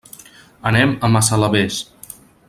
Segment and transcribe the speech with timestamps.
[0.69, 1.77] Anem a Massalavés.